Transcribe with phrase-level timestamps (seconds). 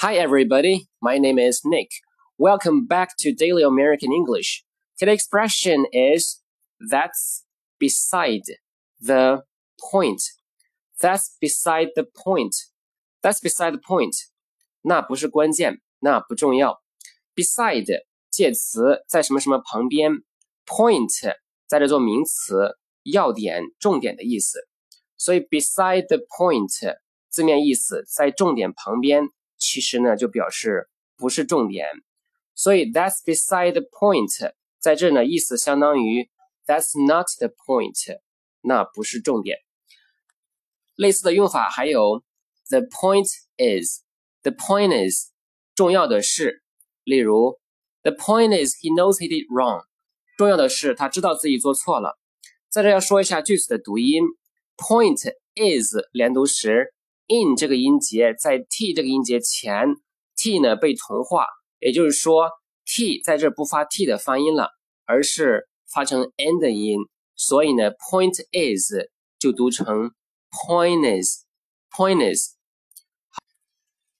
[0.00, 0.88] Hi, everybody.
[1.02, 1.88] My name is Nick.
[2.38, 4.64] Welcome back to Daily American English.
[4.98, 6.42] Today's expression is
[6.90, 7.44] that's
[7.78, 8.44] beside
[8.98, 9.42] the
[9.78, 10.22] point.
[11.02, 12.56] That's beside the point.
[13.22, 14.14] That's beside the point.
[14.80, 16.80] 那不是关键，那不重要。
[17.34, 20.22] Beside 介词在什么什么旁边，
[20.64, 24.66] point 在这做名词，要点、重点的意思。
[25.18, 26.96] 所以 beside the point
[27.28, 29.28] 字面意思在重点旁边。
[29.57, 31.87] 其实呢，就表示不是重点，
[32.53, 36.29] 所以 that's beside the point，在这呢，意思相当于
[36.65, 38.19] that's not the point，
[38.61, 39.59] 那不是重点。
[40.95, 42.23] 类似的用法还有
[42.69, 43.27] the point
[43.57, 45.31] is，the point is，
[45.75, 46.63] 重要的是，
[47.03, 47.59] 例如
[48.01, 49.83] the point is he knows he did wrong，
[50.37, 52.17] 重要的是他知道自己做错了。
[52.69, 54.23] 在这要说一下句子的读音
[54.77, 56.94] ，point is 连读时。
[57.27, 59.87] In 这个音节在 t 这个音节前
[60.35, 61.45] ，t 呢被同化，
[61.79, 62.49] 也就是说
[62.85, 64.69] t 在这不发 t 的发音了，
[65.05, 66.99] 而是发成 n 的音，
[67.35, 69.09] 所以呢 point is
[69.39, 70.11] 就读成
[70.51, 72.55] point is，point is。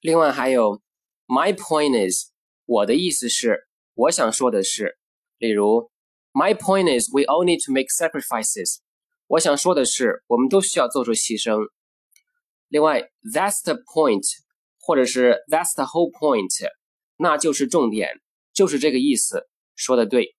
[0.01, 0.81] 另外还有
[1.27, 2.31] my point is，
[2.65, 4.97] 我的意思是，我想说的是，
[5.37, 5.89] 例如
[6.33, 8.77] my point is we all need to make sacrifices，
[9.27, 11.69] 我想说的是，我们都需要做出牺牲。
[12.75, 14.25] 另外，that's the point，
[14.81, 16.69] 或者是 that's the whole point，
[17.15, 18.09] 那就是重点，
[18.53, 20.35] 就是这个意思，说的对。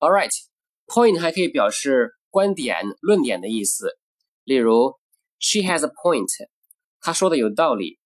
[0.00, 3.98] All right，point 还可以表示观点、论点的意思。
[4.42, 4.96] 例如
[5.38, 6.26] ，she has a point，
[7.00, 8.00] 她说的有道理。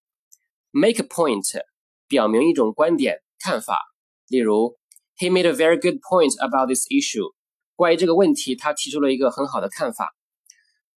[0.70, 1.62] Make a point，
[2.06, 3.80] 表明一种观点、看法。
[4.28, 4.77] 例如
[5.16, 7.32] ，he made a very good point about this issue，
[7.77, 10.14] 关于这个问题，他提出了一个很好的看法。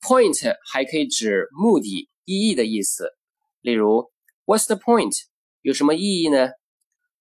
[0.01, 3.09] Point 还可以指目的、意义的意思。
[3.61, 4.11] 例如
[4.45, 5.13] ，What's the point？
[5.61, 6.49] 有什么意义呢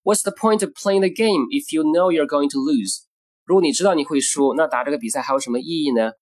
[0.02, 3.04] ？What's the point of playing the game if you know you're going to lose？
[3.44, 6.12] 如果你知道你会输，那打这个比赛还有什么意义呢？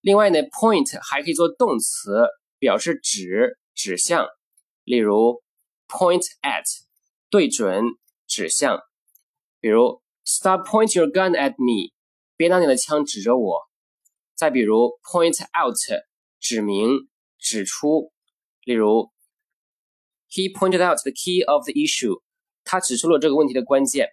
[0.00, 2.26] 另外呢，point 还可以做动词，
[2.58, 4.26] 表示指、指向。
[4.84, 5.42] 例如
[5.88, 6.64] ，point at，
[7.30, 7.84] 对准、
[8.26, 8.80] 指向。
[9.60, 11.92] 比如，Stop point your gun at me，
[12.36, 13.62] 别拿你的枪指着我。
[14.43, 15.75] 再比如 point out
[16.39, 17.07] 指明
[17.37, 18.11] 指出，
[18.63, 19.11] 例如
[20.29, 22.21] he pointed out the key of the issue，
[22.63, 24.09] 他指出了这个问题的关键。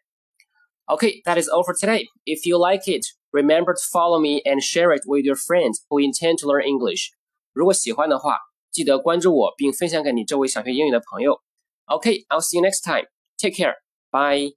[0.86, 2.06] Okay, that is all for today.
[2.24, 6.00] If you like it, remember to follow me and share it with your friends who
[6.00, 7.10] intend to learn English.
[7.52, 8.38] 如果喜欢的话，
[8.70, 11.42] 记得关注我并分享给你周围想学英语的朋友。
[11.86, 13.06] Okay, I'll see you next time.
[13.36, 13.74] Take care.
[14.10, 14.54] Bye.